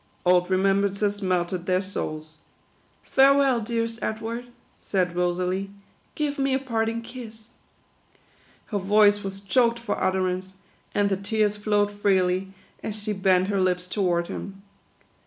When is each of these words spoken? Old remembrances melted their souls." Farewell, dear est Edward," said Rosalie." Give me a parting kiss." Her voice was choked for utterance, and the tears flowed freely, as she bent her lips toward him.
Old 0.25 0.49
remembrances 0.49 1.21
melted 1.21 1.67
their 1.67 1.79
souls." 1.79 2.37
Farewell, 3.03 3.59
dear 3.61 3.83
est 3.83 4.01
Edward," 4.01 4.47
said 4.79 5.15
Rosalie." 5.15 5.69
Give 6.15 6.39
me 6.39 6.55
a 6.55 6.59
parting 6.59 7.03
kiss." 7.03 7.49
Her 8.69 8.79
voice 8.79 9.23
was 9.23 9.41
choked 9.41 9.77
for 9.77 10.03
utterance, 10.03 10.55
and 10.95 11.11
the 11.11 11.17
tears 11.17 11.55
flowed 11.55 11.91
freely, 11.91 12.51
as 12.81 12.95
she 12.95 13.13
bent 13.13 13.49
her 13.49 13.61
lips 13.61 13.85
toward 13.85 14.25
him. 14.25 14.63